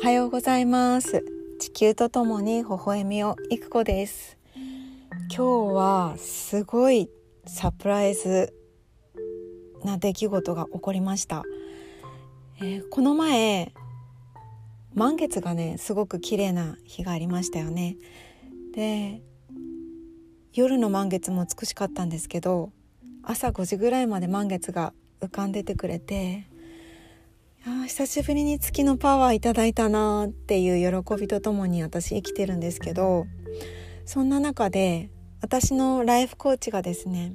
[0.00, 1.24] はようございます。
[1.58, 4.38] 地球とともに微笑みをいく子です。
[5.34, 7.10] 今日はすごい
[7.46, 8.54] サプライズ
[9.82, 11.42] な出来事が起こりました、
[12.60, 13.74] えー、この前
[14.94, 17.96] 満月がねすごく綺麗な日がありましたよね。
[18.72, 19.20] で
[20.52, 22.70] 夜の満月も美しかったんですけど
[23.24, 26.46] 朝5時ぐらいまで満月が浮かんでてくれて
[27.88, 33.26] 久しぶりに月のパワーいただいたなっていう喜びとともに私生きてるんですけど
[34.04, 35.10] そんな中で
[35.40, 37.32] 私のライフコーチがですね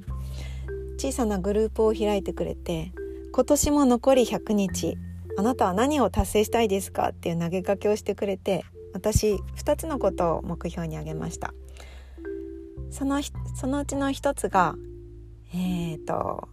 [0.96, 2.92] 小さなグループを開いてくれて
[3.32, 4.96] 今年も残り100日
[5.36, 11.52] あなたは何を達成したいですかっていう投げかけをしてくれて私2つのことを目標に挙げました。
[12.90, 13.20] その
[13.56, 14.76] そのうちの1つが
[15.52, 16.48] えっ、ー、と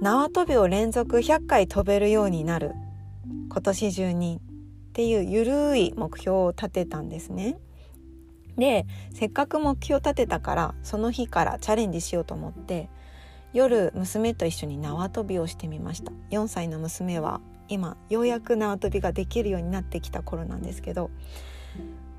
[0.00, 2.72] 縄跳びを連続100回飛べるようになる
[3.50, 4.40] 今年中に
[4.90, 7.58] っていうゆるい目標を立てたんですね。
[8.56, 12.88] でせっかく目標を立てたからその日からチャレンジしようと思って
[13.52, 21.10] 夜娘と一緒に縄跳びをしてみました4歳の娘は今ようやく縄跳びができるようになってきた頃なんですけど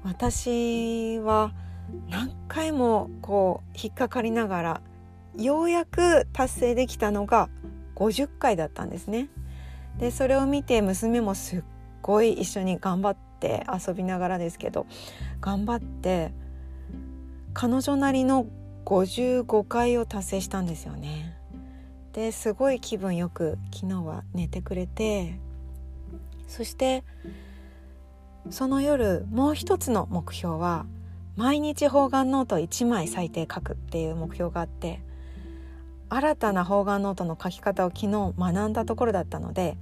[0.03, 1.53] 私は
[2.09, 4.81] 何回もこう引っかかりながら
[5.37, 7.49] ようやく達成できたのが
[8.01, 9.29] 50回だったんですね。
[9.99, 11.63] でそれを見て娘もすっ
[12.01, 14.87] ごい一緒に頑張って遊びながらですけど
[15.39, 16.31] 頑張って
[17.53, 18.47] 彼女なりの
[18.85, 21.37] 55回を達成したんですよね。
[22.13, 25.39] ですごい気分よく昨日は寝てくれて
[26.47, 27.05] そして
[28.49, 30.85] その夜もう一つの目標は
[31.37, 35.01] 毎日方眼ノート1枚最低書くっていう目標があって
[36.13, 39.77] 新たな方眼ノートの書き方を昨日学んだところだったので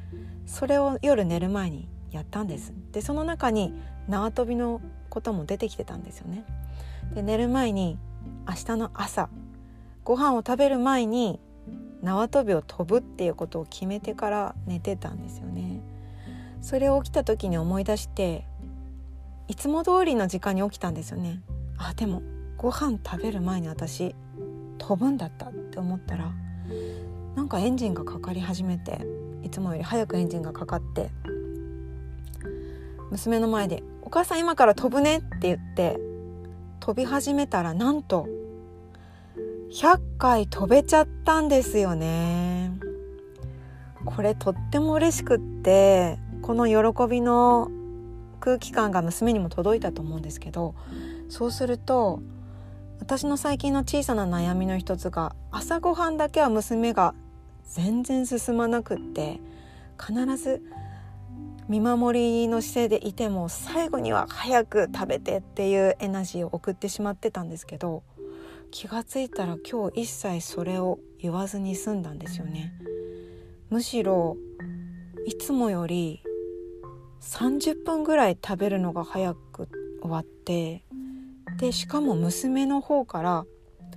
[0.46, 2.72] それを夜寝る前にやったんです。
[2.92, 3.74] でその中に
[4.08, 4.80] 縄跳びの
[5.10, 6.46] ことも出てきてたんですよね。
[7.16, 7.98] で寝る前に
[8.48, 9.30] 明日の朝
[10.04, 11.40] ご飯を食べる前に
[12.04, 15.82] 縄跳びを飛ぶっていうことを決めてから寝てたんですよね。
[16.62, 18.46] それを起きた時に思い出して
[19.48, 21.42] いつも通りの時間に起きたんですよね。
[21.80, 22.22] あでも
[22.56, 24.14] ご飯食べる前に私
[24.80, 26.32] 飛ぶんだったって思ったら
[27.36, 29.06] なんかエンジンがかかり始めて
[29.44, 31.12] いつもより早くエンジンがかかって
[33.12, 36.00] 娘の前で「お母さん今から飛ぶね」って言って
[36.80, 38.28] 飛び始めたらなんと
[39.72, 42.72] 100回飛べちゃったんですよね。
[44.06, 47.70] これとっても嬉しくってこの喜びの
[48.40, 50.74] 空気感が娘にも届いたと思うんですけど
[51.28, 52.22] そうすると
[53.00, 57.16] 私の最近の小さな悩みの一つが朝ごはんだけは娘が
[57.64, 59.40] 全然進まなくって
[60.00, 60.62] 必ず
[61.68, 68.04] 見守りの姿勢でいても最後には早く食べてっていうエナジーを送ってしまってたんですけど
[68.72, 72.74] 気がついたら今日一切それを言わずに済んだんですよね。
[73.70, 74.38] むしろ
[75.26, 76.24] いつもより
[77.22, 79.70] 30分ぐらい食べるのが早く
[80.02, 80.84] 終わって
[81.60, 83.46] でしかも娘の方から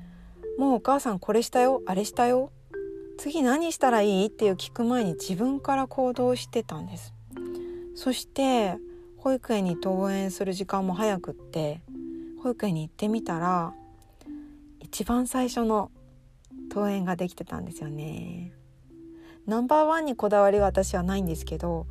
[0.58, 2.50] 「もうお母さんこれしたよあれしたよ
[3.18, 7.14] 次何したらいい?」っていう聞く前に自分から行動してたんです
[7.94, 8.76] そして
[9.18, 11.82] 保育園に登園する時間も早くって
[12.42, 13.72] 保育園に行ってみたら
[14.80, 15.92] 一番最初の
[16.68, 18.52] 登園ができてたんですよね
[19.46, 21.86] ナンバーワンにこだわりは私はないんですけど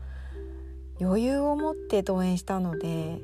[1.00, 3.22] 余裕を持って登園したので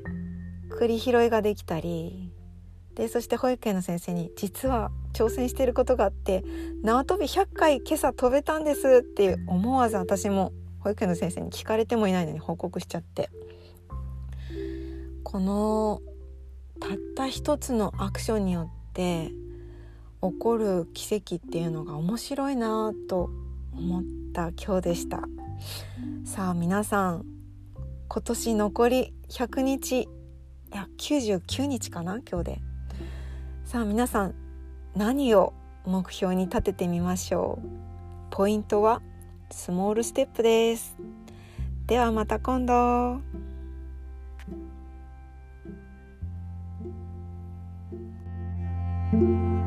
[0.70, 2.27] 栗拾いができたり
[2.98, 6.44] でそして保育園の先生に「実は挑戦していることがあって
[6.82, 13.30] 縄跳び100回今朝飛べたんです」って思わず私も保育園の先生に聞かれてもいないのに報告しちゃって。
[15.24, 16.00] この
[16.80, 19.30] たった一つのアクションによって
[20.22, 23.28] 起こる奇跡っていうのが面白いなと
[23.76, 24.02] 思っ
[24.32, 25.20] た今日でした。
[26.24, 27.26] さあ皆さん
[28.08, 30.08] 今年残り100日い
[30.72, 32.67] や99日かな今日で。
[33.68, 34.34] さあ皆さん
[34.96, 35.52] 何を
[35.84, 37.66] 目標に立ててみましょう？
[38.30, 39.02] ポイントは
[39.50, 40.96] スモールステップです。
[41.86, 43.20] ではまた今度「